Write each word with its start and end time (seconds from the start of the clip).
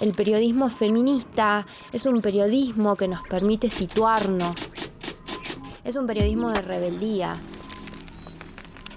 El 0.00 0.14
periodismo 0.14 0.70
feminista 0.70 1.66
es 1.92 2.06
un 2.06 2.22
periodismo 2.22 2.96
que 2.96 3.06
nos 3.06 3.20
permite 3.28 3.68
situarnos. 3.68 4.70
Es 5.84 5.96
un 5.96 6.06
periodismo 6.06 6.48
de 6.48 6.62
rebeldía. 6.62 7.36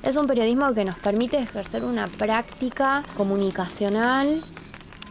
Es 0.02 0.16
un 0.16 0.28
periodismo 0.28 0.74
que 0.74 0.86
nos 0.86 0.96
permite 1.00 1.40
ejercer 1.40 1.84
una 1.84 2.08
práctica 2.08 3.04
comunicacional 3.18 4.42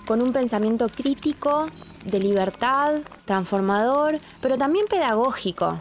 con 0.07 0.23
un 0.23 0.33
pensamiento 0.33 0.89
crítico, 0.89 1.69
de 2.07 2.19
libertad, 2.19 2.95
transformador, 3.27 4.19
pero 4.41 4.57
también 4.57 4.87
pedagógico. 4.87 5.79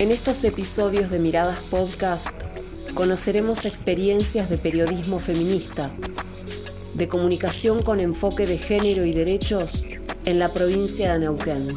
En 0.00 0.10
estos 0.10 0.42
episodios 0.42 1.08
de 1.08 1.20
Miradas 1.20 1.62
Podcast 1.70 2.45
conoceremos 2.96 3.66
experiencias 3.66 4.48
de 4.48 4.56
periodismo 4.56 5.18
feminista, 5.18 5.94
de 6.94 7.08
comunicación 7.08 7.82
con 7.82 8.00
enfoque 8.00 8.46
de 8.46 8.56
género 8.56 9.04
y 9.04 9.12
derechos 9.12 9.84
en 10.24 10.38
la 10.38 10.54
provincia 10.54 11.12
de 11.12 11.18
Neuquén. 11.18 11.68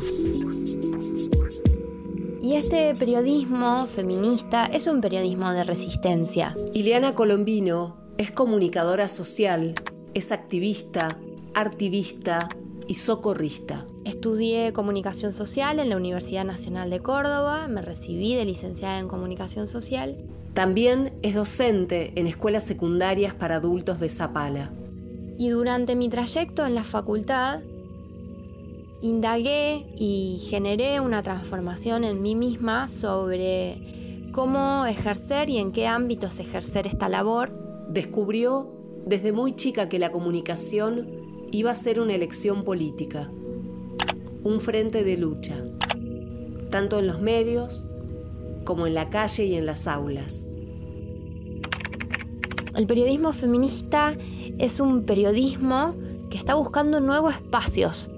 Y 2.42 2.56
este 2.56 2.94
periodismo 2.96 3.86
feminista 3.88 4.66
es 4.66 4.88
un 4.88 5.02
periodismo 5.02 5.52
de 5.52 5.66
resistencia. 5.66 6.56
Ileana 6.74 7.16
Colombino 7.16 7.98
es 8.18 8.32
comunicadora 8.32 9.10
social, 9.10 9.76
es 10.14 10.32
activista, 10.32 11.20
artivista 11.54 12.48
y 12.88 12.94
socorrista. 12.94 13.86
Estudié 14.06 14.72
comunicación 14.72 15.34
social 15.34 15.80
en 15.80 15.90
la 15.90 15.98
Universidad 15.98 16.46
Nacional 16.46 16.90
de 16.90 17.02
Córdoba, 17.02 17.68
me 17.68 17.82
recibí 17.82 18.36
de 18.36 18.46
licenciada 18.46 19.00
en 19.00 19.10
comunicación 19.10 19.68
social. 19.68 20.16
También 20.60 21.14
es 21.22 21.36
docente 21.36 22.12
en 22.18 22.28
escuelas 22.28 22.66
secundarias 22.66 23.34
para 23.34 23.56
adultos 23.56 24.02
de 24.02 24.10
Zapala. 24.10 24.74
Y 25.38 25.48
durante 25.48 25.96
mi 25.96 26.10
trayecto 26.10 26.66
en 26.66 26.76
la 26.76 26.84
facultad, 26.84 27.62
indagué 29.00 29.86
y 29.98 30.46
generé 30.50 31.00
una 31.00 31.24
transformación 31.24 32.04
en 32.04 32.22
mí 32.22 32.36
misma 32.36 32.90
sobre 32.90 34.28
cómo 34.34 34.86
ejercer 34.86 35.50
y 35.50 35.60
en 35.60 35.72
qué 35.72 35.88
ámbitos 35.88 36.42
ejercer 36.42 36.88
esta 36.88 37.08
labor. 37.08 37.54
Descubrió 37.88 38.70
desde 39.06 39.32
muy 39.32 39.56
chica 39.56 39.88
que 39.88 39.98
la 39.98 40.12
comunicación 40.12 41.08
iba 41.54 41.72
a 41.72 41.76
ser 41.76 42.02
una 42.02 42.16
elección 42.16 42.66
política 42.66 43.30
un 44.44 44.60
frente 44.60 45.06
de 45.06 45.16
lucha, 45.16 45.56
tanto 46.70 47.00
en 47.00 47.08
los 47.08 47.22
medios 47.22 47.86
como 48.64 48.88
en 48.88 48.94
la 48.94 49.10
calle 49.10 49.46
y 49.46 49.56
en 49.56 49.66
las 49.66 49.88
aulas. 49.88 50.48
El 52.76 52.88
periodismo 52.88 53.34
feminista 53.34 54.16
es 54.58 54.80
un 54.80 55.04
periodismo 55.04 55.96
que 56.30 56.38
está 56.38 56.56
buscando 56.56 57.00
nuevos 57.00 57.36
espacios 57.36 58.10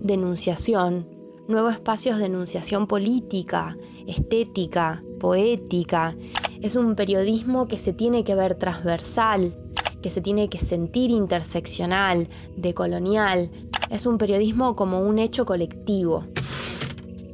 de 0.00 0.14
enunciación, 0.14 1.08
nuevos 1.48 1.74
espacios 1.74 2.18
de 2.18 2.26
enunciación 2.26 2.86
política, 2.86 3.76
estética, 4.06 5.02
poética. 5.20 6.16
Es 6.62 6.76
un 6.76 6.94
periodismo 6.94 7.66
que 7.66 7.78
se 7.78 7.92
tiene 7.92 8.24
que 8.24 8.34
ver 8.34 8.54
transversal, 8.54 9.54
que 10.02 10.10
se 10.10 10.20
tiene 10.20 10.48
que 10.48 10.58
sentir 10.58 11.10
interseccional, 11.10 12.28
decolonial, 12.56 13.50
es 13.90 14.06
un 14.06 14.18
periodismo 14.18 14.74
como 14.74 15.00
un 15.00 15.18
hecho 15.18 15.44
colectivo, 15.44 16.24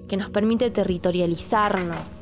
que 0.08 0.16
nos 0.16 0.30
permite 0.30 0.70
territorializarnos, 0.70 2.21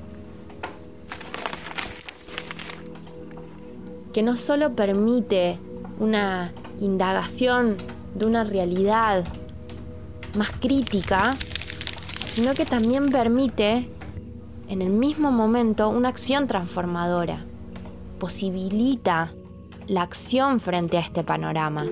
que 4.12 4.22
no 4.22 4.36
solo 4.36 4.74
permite 4.74 5.58
una 5.98 6.52
indagación 6.80 7.76
de 8.14 8.26
una 8.26 8.44
realidad 8.44 9.24
más 10.36 10.50
crítica, 10.60 11.36
sino 12.26 12.54
que 12.54 12.64
también 12.64 13.10
permite 13.10 13.88
en 14.68 14.82
el 14.82 14.90
mismo 14.90 15.30
momento 15.30 15.88
una 15.88 16.08
acción 16.08 16.46
transformadora, 16.46 17.44
posibilita 18.18 19.32
la 19.88 20.02
acción 20.02 20.60
frente 20.60 20.96
a 20.96 21.00
este 21.00 21.24
panorama. 21.24 21.86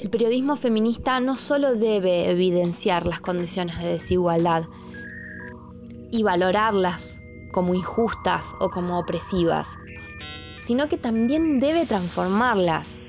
El 0.00 0.10
periodismo 0.10 0.56
feminista 0.56 1.20
no 1.20 1.36
solo 1.36 1.76
debe 1.76 2.28
evidenciar 2.28 3.06
las 3.06 3.20
condiciones 3.20 3.78
de 3.78 3.86
desigualdad 3.86 4.64
y 6.10 6.24
valorarlas 6.24 7.20
como 7.52 7.74
injustas 7.74 8.56
o 8.58 8.68
como 8.68 8.98
opresivas, 8.98 9.78
sino 10.62 10.88
que 10.88 10.96
también 10.96 11.58
debe 11.58 11.86
transformarlas. 11.86 13.02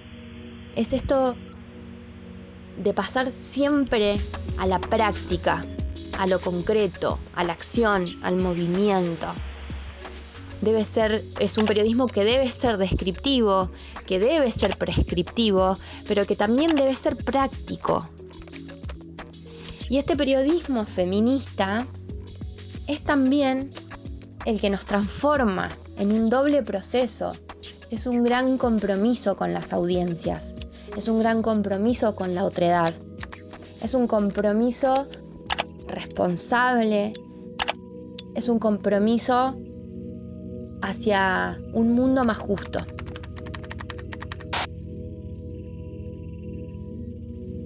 Es 0.76 0.92
esto 0.92 1.36
de 2.78 2.94
pasar 2.96 3.30
siempre 3.30 4.18
a 4.58 4.66
la 4.66 4.80
práctica, 4.80 5.62
a 6.18 6.26
lo 6.26 6.42
concreto, 6.42 7.20
a 7.36 7.44
la 7.44 7.54
acción, 7.54 8.08
al 8.24 8.38
movimiento 8.38 9.36
debe 10.62 10.86
ser, 10.86 11.26
es 11.40 11.58
un 11.58 11.66
periodismo 11.66 12.08
que 12.08 12.24
debe 12.24 12.50
ser 12.50 12.78
descriptivo, 12.78 13.70
que 14.08 14.18
debe 14.18 14.50
ser 14.50 14.78
prescriptivo, 14.78 15.78
pero 16.08 16.26
que 16.26 16.38
también 16.38 16.74
debe 16.74 16.96
ser 16.96 17.18
práctico. 17.18 18.08
Y 19.90 19.98
este 19.98 20.16
periodismo 20.16 20.86
feminista 20.86 21.86
es 22.88 23.04
también 23.04 23.74
el 24.46 24.62
que 24.62 24.70
nos 24.70 24.86
transforma 24.86 25.70
en 25.98 26.12
un 26.12 26.30
doble 26.30 26.64
proceso. 26.64 27.34
Es 27.90 28.08
un 28.08 28.24
gran 28.24 28.58
compromiso 28.58 29.36
con 29.36 29.54
las 29.54 29.74
audiencias, 29.74 30.56
es 30.98 31.08
un 31.08 31.20
gran 31.20 31.42
compromiso 31.42 32.16
con 32.16 32.34
la 32.34 32.46
otredad, 32.46 32.94
es 33.82 33.94
un 33.94 34.08
compromiso 34.08 35.08
responsable, 35.88 37.14
es 38.36 38.50
un 38.50 38.60
compromiso 38.60 39.56
hacia 40.82 41.60
un 41.74 41.94
mundo 41.94 42.24
más 42.24 42.38
justo. 42.38 42.80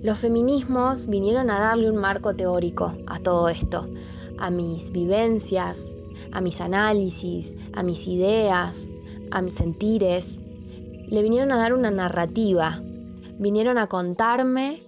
Los 0.03 0.19
feminismos 0.19 1.07
vinieron 1.07 1.49
a 1.49 1.59
darle 1.59 1.89
un 1.89 1.97
marco 1.97 2.35
teórico 2.35 2.93
a 3.07 3.19
todo 3.19 3.49
esto, 3.49 3.87
a 4.37 4.49
mis 4.49 4.91
vivencias, 4.91 5.93
a 6.31 6.41
mis 6.41 6.61
análisis, 6.61 7.55
a 7.73 7.83
mis 7.83 8.07
ideas, 8.07 8.89
a 9.31 9.41
mis 9.41 9.55
sentires. 9.55 10.41
Le 11.07 11.21
vinieron 11.21 11.51
a 11.51 11.57
dar 11.57 11.73
una 11.73 11.91
narrativa, 11.91 12.81
vinieron 13.39 13.77
a 13.77 13.87
contarme 13.87 14.81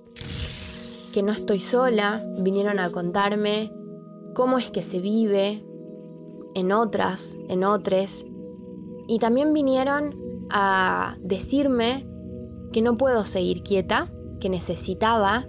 que 1.13 1.23
no 1.23 1.31
estoy 1.31 1.59
sola, 1.59 2.23
vinieron 2.41 2.79
a 2.79 2.89
contarme 2.91 3.71
cómo 4.33 4.57
es 4.57 4.71
que 4.71 4.83
se 4.83 4.99
vive, 4.99 5.63
en 6.55 6.71
otras, 6.71 7.37
en 7.47 7.63
otros, 7.63 8.25
y 9.07 9.19
también 9.19 9.53
vinieron 9.53 10.13
a 10.51 11.15
decirme 11.21 12.05
que 12.71 12.81
no 12.81 12.95
puedo 12.95 13.25
seguir 13.25 13.63
quieta, 13.63 14.11
que 14.39 14.49
necesitaba 14.49 15.47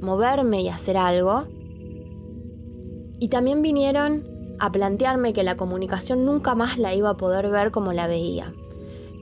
moverme 0.00 0.62
y 0.62 0.68
hacer 0.68 0.96
algo. 0.96 1.44
Y 3.18 3.28
también 3.28 3.62
vinieron 3.62 4.24
a 4.58 4.72
plantearme 4.72 5.32
que 5.32 5.42
la 5.42 5.56
comunicación 5.56 6.24
nunca 6.24 6.54
más 6.54 6.78
la 6.78 6.94
iba 6.94 7.10
a 7.10 7.16
poder 7.16 7.48
ver 7.50 7.70
como 7.70 7.92
la 7.92 8.06
veía, 8.06 8.52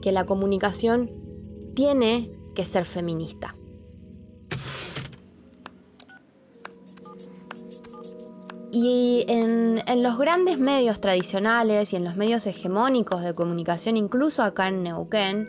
que 0.01 0.11
la 0.11 0.25
comunicación 0.25 1.11
tiene 1.75 2.31
que 2.55 2.65
ser 2.65 2.85
feminista. 2.85 3.55
Y 8.77 9.23
en, 9.29 10.03
los 10.03 10.17
grandes 10.17 10.59
medios 10.59 10.99
tradicionales 10.99 11.93
y 11.93 11.95
en 11.95 12.03
los 12.03 12.17
medios 12.17 12.45
hegemónicos 12.45 13.21
de 13.21 13.33
comunicación, 13.33 13.95
incluso 13.95 14.43
acá 14.43 14.67
en 14.67 14.83
Neuquén, 14.83 15.47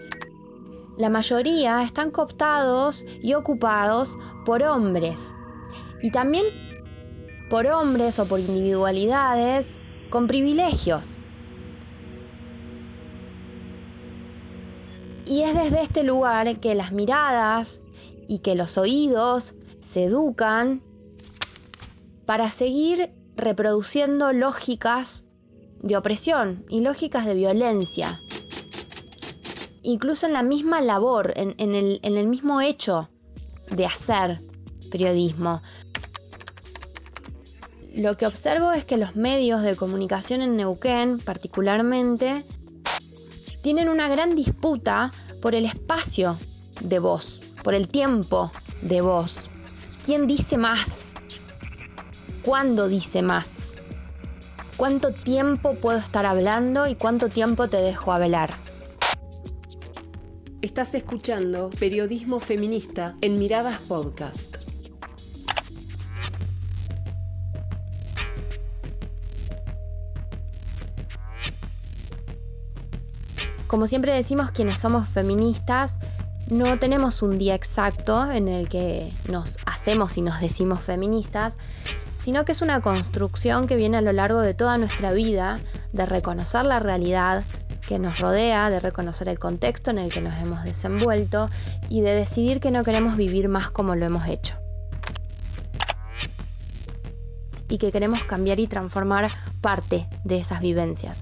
la 0.96 1.10
mayoría 1.10 1.82
están 1.82 2.12
cooptados 2.12 3.04
y 3.20 3.34
ocupados 3.34 4.16
por 4.44 4.62
hombres. 4.62 5.34
Y 6.02 6.12
también 6.12 6.46
por 7.50 7.66
hombres 7.66 8.20
o 8.20 8.28
por 8.28 8.38
individualidades 8.38 9.75
con 10.10 10.26
privilegios. 10.26 11.18
Y 15.26 15.42
es 15.42 15.54
desde 15.54 15.82
este 15.82 16.04
lugar 16.04 16.60
que 16.60 16.74
las 16.74 16.92
miradas 16.92 17.80
y 18.28 18.38
que 18.38 18.54
los 18.54 18.78
oídos 18.78 19.54
se 19.80 20.04
educan 20.04 20.82
para 22.26 22.50
seguir 22.50 23.12
reproduciendo 23.36 24.32
lógicas 24.32 25.24
de 25.82 25.96
opresión 25.96 26.64
y 26.68 26.80
lógicas 26.80 27.26
de 27.26 27.34
violencia. 27.34 28.20
Incluso 29.82 30.26
en 30.26 30.32
la 30.32 30.42
misma 30.42 30.80
labor, 30.80 31.32
en, 31.36 31.54
el, 31.58 32.00
en 32.02 32.16
el 32.16 32.26
mismo 32.26 32.60
hecho 32.60 33.08
de 33.70 33.86
hacer 33.86 34.42
periodismo. 34.90 35.62
Lo 37.96 38.18
que 38.18 38.26
observo 38.26 38.72
es 38.72 38.84
que 38.84 38.98
los 38.98 39.16
medios 39.16 39.62
de 39.62 39.74
comunicación 39.74 40.42
en 40.42 40.54
Neuquén, 40.54 41.18
particularmente, 41.18 42.44
tienen 43.62 43.88
una 43.88 44.06
gran 44.10 44.36
disputa 44.36 45.12
por 45.40 45.54
el 45.54 45.64
espacio 45.64 46.38
de 46.82 46.98
voz, 46.98 47.40
por 47.64 47.74
el 47.74 47.88
tiempo 47.88 48.52
de 48.82 49.00
voz. 49.00 49.48
¿Quién 50.04 50.26
dice 50.26 50.58
más? 50.58 51.14
¿Cuándo 52.44 52.86
dice 52.86 53.22
más? 53.22 53.76
¿Cuánto 54.76 55.14
tiempo 55.14 55.76
puedo 55.76 55.98
estar 55.98 56.26
hablando 56.26 56.86
y 56.86 56.96
cuánto 56.96 57.30
tiempo 57.30 57.68
te 57.68 57.78
dejo 57.78 58.12
hablar? 58.12 58.58
Estás 60.60 60.92
escuchando 60.92 61.70
Periodismo 61.70 62.40
Feminista 62.40 63.16
en 63.22 63.38
Miradas 63.38 63.78
Podcast. 63.78 64.55
Como 73.76 73.86
siempre 73.86 74.14
decimos 74.14 74.52
quienes 74.52 74.78
somos 74.78 75.06
feministas, 75.06 75.98
no 76.48 76.78
tenemos 76.78 77.20
un 77.20 77.36
día 77.36 77.54
exacto 77.54 78.32
en 78.32 78.48
el 78.48 78.70
que 78.70 79.12
nos 79.28 79.58
hacemos 79.66 80.16
y 80.16 80.22
nos 80.22 80.40
decimos 80.40 80.80
feministas, 80.80 81.58
sino 82.14 82.46
que 82.46 82.52
es 82.52 82.62
una 82.62 82.80
construcción 82.80 83.66
que 83.66 83.76
viene 83.76 83.98
a 83.98 84.00
lo 84.00 84.14
largo 84.14 84.40
de 84.40 84.54
toda 84.54 84.78
nuestra 84.78 85.12
vida 85.12 85.60
de 85.92 86.06
reconocer 86.06 86.64
la 86.64 86.78
realidad 86.78 87.44
que 87.86 87.98
nos 87.98 88.18
rodea, 88.18 88.70
de 88.70 88.80
reconocer 88.80 89.28
el 89.28 89.38
contexto 89.38 89.90
en 89.90 89.98
el 89.98 90.10
que 90.10 90.22
nos 90.22 90.40
hemos 90.40 90.64
desenvuelto 90.64 91.50
y 91.90 92.00
de 92.00 92.14
decidir 92.14 92.60
que 92.60 92.70
no 92.70 92.82
queremos 92.82 93.18
vivir 93.18 93.50
más 93.50 93.70
como 93.70 93.94
lo 93.94 94.06
hemos 94.06 94.26
hecho. 94.26 94.56
Y 97.68 97.76
que 97.76 97.92
queremos 97.92 98.24
cambiar 98.24 98.58
y 98.58 98.68
transformar 98.68 99.30
parte 99.60 100.08
de 100.24 100.38
esas 100.38 100.62
vivencias. 100.62 101.20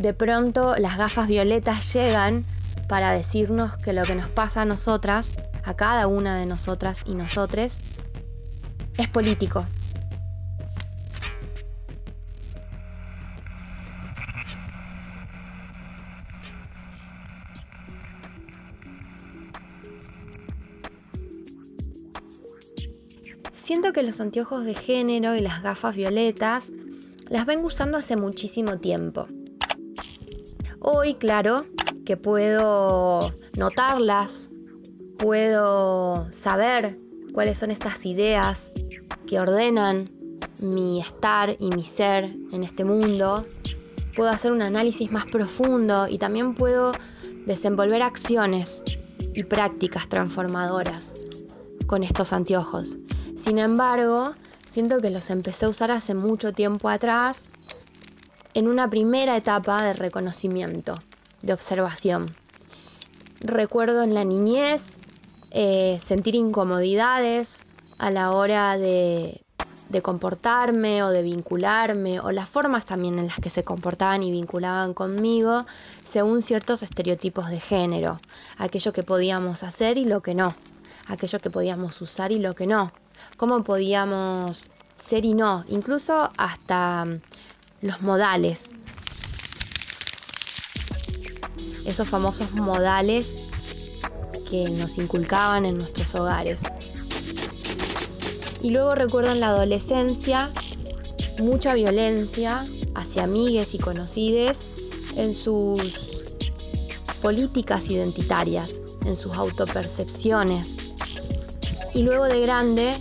De 0.00 0.14
pronto 0.14 0.76
las 0.76 0.96
gafas 0.96 1.28
violetas 1.28 1.92
llegan 1.92 2.46
para 2.88 3.12
decirnos 3.12 3.76
que 3.76 3.92
lo 3.92 4.02
que 4.02 4.14
nos 4.14 4.28
pasa 4.28 4.62
a 4.62 4.64
nosotras, 4.64 5.36
a 5.62 5.74
cada 5.74 6.06
una 6.06 6.38
de 6.38 6.46
nosotras 6.46 7.04
y 7.06 7.14
nosotres, 7.14 7.80
es 8.96 9.08
político. 9.08 9.66
Siento 23.52 23.92
que 23.92 24.02
los 24.02 24.20
anteojos 24.20 24.64
de 24.64 24.74
género 24.74 25.36
y 25.36 25.40
las 25.40 25.62
gafas 25.62 25.94
violetas 25.94 26.72
las 27.28 27.46
ven 27.46 27.64
usando 27.64 27.98
hace 27.98 28.16
muchísimo 28.16 28.78
tiempo. 28.78 29.28
Hoy, 30.82 31.14
claro, 31.14 31.66
que 32.06 32.16
puedo 32.16 33.34
notarlas, 33.54 34.50
puedo 35.18 36.32
saber 36.32 36.98
cuáles 37.34 37.58
son 37.58 37.70
estas 37.70 38.06
ideas 38.06 38.72
que 39.26 39.38
ordenan 39.38 40.06
mi 40.58 40.98
estar 40.98 41.54
y 41.58 41.68
mi 41.68 41.82
ser 41.82 42.34
en 42.52 42.64
este 42.64 42.84
mundo, 42.84 43.44
puedo 44.16 44.30
hacer 44.30 44.52
un 44.52 44.62
análisis 44.62 45.12
más 45.12 45.26
profundo 45.26 46.08
y 46.08 46.16
también 46.16 46.54
puedo 46.54 46.92
desenvolver 47.44 48.00
acciones 48.00 48.82
y 49.34 49.44
prácticas 49.44 50.08
transformadoras 50.08 51.12
con 51.86 52.02
estos 52.02 52.32
anteojos. 52.32 52.96
Sin 53.36 53.58
embargo, 53.58 54.34
siento 54.64 55.02
que 55.02 55.10
los 55.10 55.28
empecé 55.28 55.66
a 55.66 55.68
usar 55.68 55.90
hace 55.90 56.14
mucho 56.14 56.52
tiempo 56.52 56.88
atrás 56.88 57.50
en 58.54 58.68
una 58.68 58.88
primera 58.90 59.36
etapa 59.36 59.82
de 59.82 59.92
reconocimiento, 59.92 60.96
de 61.42 61.52
observación. 61.52 62.26
Recuerdo 63.40 64.02
en 64.02 64.14
la 64.14 64.24
niñez 64.24 64.98
eh, 65.50 65.98
sentir 66.02 66.34
incomodidades 66.34 67.62
a 67.98 68.10
la 68.10 68.32
hora 68.32 68.76
de, 68.78 69.42
de 69.90 70.02
comportarme 70.02 71.02
o 71.02 71.10
de 71.10 71.22
vincularme, 71.22 72.20
o 72.20 72.30
las 72.30 72.48
formas 72.48 72.86
también 72.86 73.18
en 73.18 73.26
las 73.26 73.40
que 73.40 73.50
se 73.50 73.64
comportaban 73.64 74.22
y 74.22 74.30
vinculaban 74.30 74.94
conmigo, 74.94 75.66
según 76.04 76.42
ciertos 76.42 76.82
estereotipos 76.82 77.50
de 77.50 77.60
género, 77.60 78.18
aquello 78.56 78.92
que 78.92 79.02
podíamos 79.02 79.62
hacer 79.64 79.98
y 79.98 80.04
lo 80.04 80.22
que 80.22 80.34
no, 80.34 80.54
aquello 81.08 81.40
que 81.40 81.50
podíamos 81.50 82.00
usar 82.00 82.30
y 82.30 82.38
lo 82.38 82.54
que 82.54 82.66
no, 82.66 82.92
cómo 83.36 83.64
podíamos 83.64 84.70
ser 84.94 85.24
y 85.24 85.34
no, 85.34 85.64
incluso 85.68 86.30
hasta 86.36 87.06
los 87.82 88.02
modales. 88.02 88.70
Esos 91.84 92.08
famosos 92.08 92.52
modales 92.52 93.36
que 94.48 94.70
nos 94.70 94.98
inculcaban 94.98 95.64
en 95.64 95.78
nuestros 95.78 96.14
hogares. 96.14 96.62
Y 98.62 98.70
luego 98.70 98.94
recuerdo 98.94 99.32
en 99.32 99.40
la 99.40 99.48
adolescencia 99.48 100.52
mucha 101.38 101.74
violencia 101.74 102.66
hacia 102.94 103.24
amigues 103.24 103.74
y 103.74 103.78
conocides 103.78 104.66
en 105.16 105.32
sus 105.32 105.80
políticas 107.22 107.88
identitarias, 107.88 108.80
en 109.06 109.16
sus 109.16 109.36
autopercepciones. 109.36 110.76
Y 111.94 112.02
luego 112.02 112.24
de 112.24 112.40
grande 112.40 112.98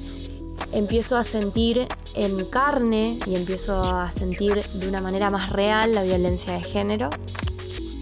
empiezo 0.71 1.17
a 1.17 1.23
sentir 1.23 1.87
en 2.15 2.45
carne 2.45 3.19
y 3.25 3.35
empiezo 3.35 3.83
a 3.83 4.09
sentir 4.11 4.63
de 4.73 4.87
una 4.87 5.01
manera 5.01 5.29
más 5.29 5.51
real 5.51 5.93
la 5.93 6.03
violencia 6.03 6.53
de 6.53 6.61
género 6.61 7.09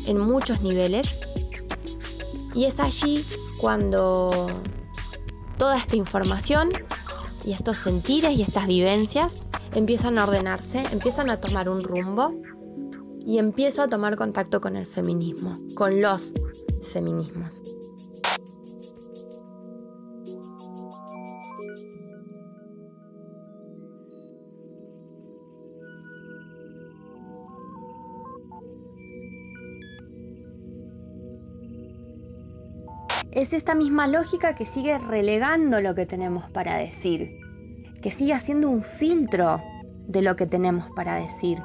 en 0.06 0.19
muchos 0.19 0.62
niveles. 0.62 1.18
Y 2.54 2.66
es 2.66 2.80
allí 2.80 3.25
cuando 3.60 4.48
toda 5.58 5.78
esta 5.78 5.96
información 5.96 6.69
y 7.44 7.54
estos 7.54 7.78
sentires 7.80 8.38
y 8.38 8.42
estas 8.42 8.68
vivencias 8.68 9.42
empiezan 9.74 10.18
a 10.18 10.24
ordenarse, 10.24 10.84
empiezan 10.92 11.30
a 11.30 11.40
tomar 11.40 11.70
un 11.70 11.84
rumbo 11.84 12.34
y 13.25 13.40
empiezo 13.40 13.81
a 13.81 13.88
tomar 13.88 14.16
contacto 14.16 14.62
con 14.62 14.75
el 14.75 14.86
feminismo, 14.86 15.60
con 15.75 16.02
los 16.02 16.34
feminismos. 16.81 17.62
Es 33.48 33.54
esta 33.54 33.75
misma 33.75 34.08
lógica 34.08 34.56
que 34.56 34.66
sigue 34.66 34.98
relegando 34.98 35.80
lo 35.80 35.96
que 35.96 36.06
tenemos 36.06 36.51
para 36.51 36.75
decir, 36.75 37.39
que 38.01 38.12
sigue 38.12 38.34
haciendo 38.34 38.70
un 38.70 38.82
filtro 38.82 39.62
de 40.06 40.22
lo 40.22 40.36
que 40.36 40.46
tenemos 40.46 40.89
para 40.94 41.16
decir, 41.16 41.58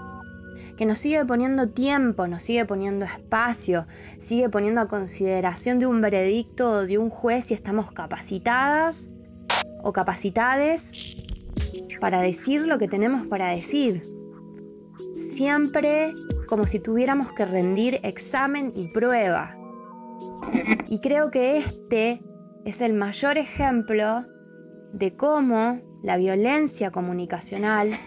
que 0.77 0.87
nos 0.87 0.99
sigue 0.99 1.25
poniendo 1.25 1.67
tiempo, 1.67 2.29
nos 2.29 2.45
sigue 2.45 2.65
poniendo 2.67 3.05
espacio, 3.05 3.89
sigue 4.19 4.49
poniendo 4.49 4.81
a 4.81 4.87
consideración 4.87 5.81
de 5.81 5.87
un 5.87 6.01
veredicto 6.01 6.71
o 6.71 6.87
de 6.87 6.99
un 6.99 7.11
juez 7.11 7.47
si 7.47 7.55
estamos 7.55 7.91
capacitadas 7.91 9.11
o 9.83 9.93
capacitades 9.93 11.17
para 12.01 12.21
decir 12.21 12.69
lo 12.69 12.79
que 12.79 12.87
tenemos 12.87 13.27
para 13.27 13.49
decir. 13.49 14.05
Siempre 15.17 16.13
como 16.47 16.65
si 16.65 16.79
tuviéramos 16.79 17.33
que 17.33 17.45
rendir 17.45 17.99
examen 18.05 18.73
y 18.77 18.87
prueba 18.87 19.57
y 20.89 20.99
creo 21.01 21.31
que 21.31 21.57
este 21.57 22.23
es 22.65 22.81
el 22.81 22.93
mayor 22.93 23.39
ejemplo 23.39 24.25
de 24.93 25.17
cómo 25.17 25.81
la 26.03 26.17
violencia 26.17 26.91
comunicacional 26.91 27.99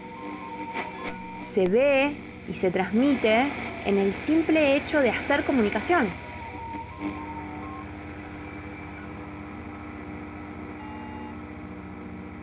se 1.40 1.68
ve 1.68 2.16
y 2.48 2.52
se 2.52 2.70
transmite 2.70 3.52
en 3.84 3.98
el 3.98 4.12
simple 4.12 4.76
hecho 4.76 5.00
de 5.00 5.10
hacer 5.10 5.44
comunicación. 5.44 6.08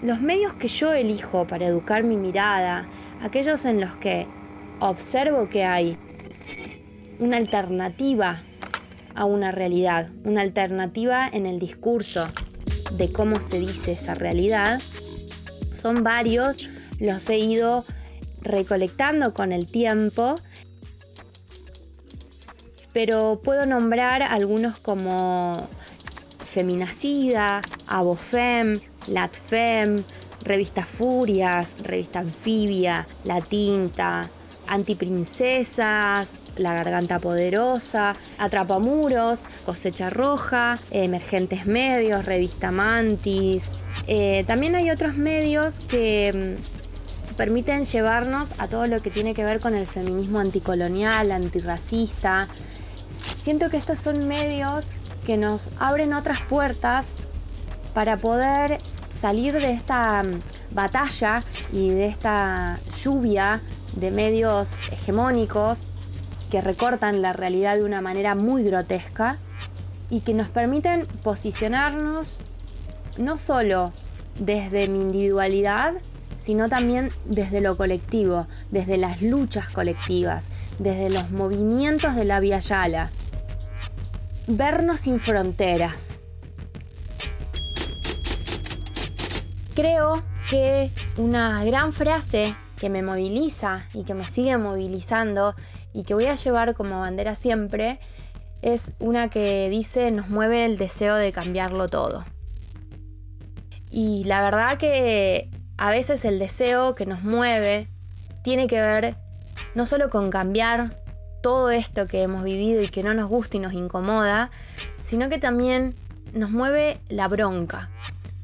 Los 0.02 0.22
medios 0.22 0.54
que 0.56 0.68
yo 0.68 0.92
elijo 0.92 1.48
para 1.48 1.66
educar 1.66 2.04
mi 2.04 2.18
mirada, 2.18 2.90
aquellos 3.22 3.64
en 3.66 3.80
los 3.80 3.96
que 3.96 4.28
observo 4.80 5.48
que 5.48 5.64
hay 5.64 5.98
una 7.20 7.38
alternativa 7.38 8.44
a 9.16 9.26
una 9.26 9.52
realidad, 9.52 10.10
una 10.24 10.42
alternativa 10.42 11.28
en 11.28 11.46
el 11.46 11.60
discurso 11.60 12.28
de 12.94 13.12
cómo 13.12 13.42
se 13.42 13.60
dice 13.60 13.94
esa 13.94 14.14
realidad. 14.14 14.82
Son 15.72 16.04
varios, 16.04 16.58
los 17.00 17.30
he 17.30 17.40
ido 17.40 17.86
recolectando 18.42 19.34
con 19.34 19.52
el 19.52 19.68
tiempo, 19.68 20.36
pero 22.92 23.42
puedo 23.44 23.66
nombrar 23.66 24.22
algunos 24.22 24.78
como 24.78 25.68
Feminacida, 26.46 27.62
Abofem, 27.88 28.80
Latfem, 29.08 30.04
Revista 30.44 30.84
Furias, 30.84 31.78
Revista 31.82 32.20
Anfibia, 32.20 33.08
La 33.24 33.42
Tinta, 33.42 34.30
Antiprincesas, 34.68 36.40
La 36.56 36.74
Garganta 36.74 37.20
Poderosa, 37.20 38.16
Atrapamuros, 38.38 39.46
Cosecha 39.66 40.10
Roja, 40.10 40.80
Emergentes 40.92 41.66
Medios, 41.66 42.26
Revista 42.26 42.72
Mantis. 42.72 43.72
Eh, 44.08 44.44
también 44.48 44.76
hay 44.76 44.92
otros 44.92 45.16
medios 45.16 45.80
que 45.80 46.58
mm, 46.60 47.36
permiten 47.36 47.86
llevarnos 47.86 48.54
a 48.58 48.68
todo 48.68 48.88
lo 48.88 49.02
que 49.02 49.10
tiene 49.10 49.34
que 49.34 49.44
ver 49.44 49.60
con 49.60 49.76
el 49.76 49.88
feminismo 49.88 50.40
anticolonial, 50.40 51.32
antirracista. 51.32 52.48
Siento 53.42 53.70
que 53.70 53.78
estos 53.78 54.00
son 54.00 54.28
medios 54.28 54.94
que 55.26 55.38
nos 55.38 55.72
abren 55.80 56.14
otras 56.14 56.42
puertas 56.42 57.16
para 57.94 58.18
poder 58.18 58.80
salir 59.10 59.54
de 59.54 59.72
esta 59.72 60.24
mm, 60.24 60.40
batalla 60.72 61.44
y 61.72 61.90
de 61.90 62.08
esta 62.08 62.80
lluvia 63.04 63.62
de 63.96 64.12
medios 64.12 64.76
hegemónicos 64.92 65.88
que 66.50 66.62
recortan 66.62 67.22
la 67.22 67.34
realidad 67.34 67.76
de 67.78 67.84
una 67.84 68.02
manera 68.02 68.36
muy 68.36 68.64
grotesca 68.64 69.40
y 70.10 70.22
que 70.22 70.34
nos 70.34 70.50
permiten 70.50 71.08
posicionarnos 71.24 72.42
no 73.18 73.38
solo 73.38 73.94
desde 74.40 74.88
mi 74.88 75.02
individualidad, 75.02 75.94
sino 76.36 76.70
también 76.70 77.12
desde 77.26 77.62
lo 77.62 77.78
colectivo, 77.78 78.48
desde 78.70 78.98
las 78.98 79.22
luchas 79.22 79.70
colectivas, 79.70 80.50
desde 80.80 81.10
los 81.10 81.32
movimientos 81.32 82.16
de 82.16 82.26
la 82.26 82.40
Via 82.40 82.60
Yala. 82.60 83.10
Vernos 84.48 85.00
sin 85.00 85.20
fronteras. 85.20 86.22
Creo 89.74 90.22
que 90.50 90.92
una 91.18 91.64
gran 91.64 91.94
frase 91.94 92.56
que 92.84 92.90
me 92.90 93.02
moviliza 93.02 93.86
y 93.94 94.04
que 94.04 94.14
me 94.14 94.26
sigue 94.26 94.58
movilizando 94.58 95.56
y 95.94 96.04
que 96.04 96.16
voy 96.16 96.26
a 96.26 96.36
llevar 96.36 96.76
como 96.76 97.00
bandera 97.00 97.34
siempre 97.34 97.98
es 98.62 98.92
una 99.00 99.30
que 99.30 99.70
dice 99.70 100.12
nos 100.12 100.28
mueve 100.28 100.66
el 100.66 100.78
deseo 100.78 101.16
de 101.16 101.32
cambiarlo 101.32 101.88
todo. 101.88 102.26
Y 103.90 104.26
la 104.26 104.42
verdad 104.42 104.78
que 104.78 105.50
a 105.78 105.92
veces 105.92 106.26
el 106.26 106.40
deseo 106.40 106.94
que 106.94 107.06
nos 107.06 107.24
mueve 107.24 107.88
tiene 108.42 108.68
que 108.68 108.82
ver 108.82 109.16
no 109.76 109.86
solo 109.86 110.10
con 110.10 110.30
cambiar 110.30 111.02
todo 111.42 111.70
esto 111.70 112.06
que 112.06 112.22
hemos 112.22 112.44
vivido 112.44 112.82
y 112.82 112.90
que 112.90 113.02
no 113.02 113.14
nos 113.14 113.30
gusta 113.30 113.56
y 113.56 113.62
nos 113.62 113.72
incomoda, 113.72 114.52
sino 115.04 115.30
que 115.30 115.38
también 115.38 115.96
nos 116.34 116.52
mueve 116.52 117.00
la 117.08 117.30
bronca, 117.30 117.90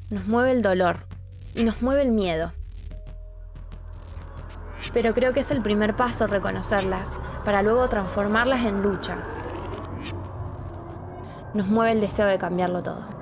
nos 0.09 0.27
mueve 0.27 0.51
el 0.51 0.61
dolor 0.61 1.07
y 1.55 1.65
nos 1.65 1.81
mueve 1.81 2.03
el 2.03 2.11
miedo. 2.11 2.53
Pero 4.93 5.13
creo 5.13 5.33
que 5.33 5.41
es 5.41 5.51
el 5.51 5.61
primer 5.61 5.95
paso 5.95 6.27
reconocerlas 6.27 7.15
para 7.45 7.61
luego 7.61 7.87
transformarlas 7.87 8.65
en 8.65 8.81
lucha. 8.81 9.17
Nos 11.53 11.67
mueve 11.67 11.93
el 11.93 12.01
deseo 12.01 12.27
de 12.27 12.37
cambiarlo 12.37 12.83
todo. 12.83 13.19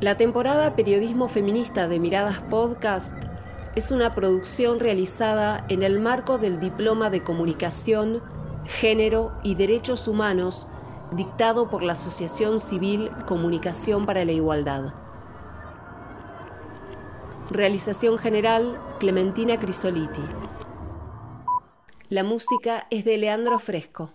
La 0.00 0.16
temporada 0.16 0.74
Periodismo 0.74 1.28
Feminista 1.28 1.88
de 1.88 1.98
Miradas 1.98 2.40
Podcast 2.40 3.16
es 3.74 3.90
una 3.90 4.14
producción 4.14 4.78
realizada 4.78 5.64
en 5.68 5.82
el 5.82 5.98
marco 5.98 6.36
del 6.36 6.60
Diploma 6.60 7.08
de 7.10 7.22
Comunicación, 7.22 8.22
Género 8.66 9.32
y 9.42 9.54
Derechos 9.54 10.06
Humanos 10.06 10.66
dictado 11.12 11.70
por 11.70 11.82
la 11.82 11.94
Asociación 11.94 12.60
Civil 12.60 13.10
Comunicación 13.26 14.04
para 14.04 14.24
la 14.24 14.32
Igualdad. 14.32 15.03
Realización 17.50 18.16
general, 18.16 18.80
Clementina 18.98 19.60
Crisoliti. 19.60 20.22
La 22.08 22.24
música 22.24 22.86
es 22.90 23.04
de 23.04 23.18
Leandro 23.18 23.58
Fresco. 23.58 24.10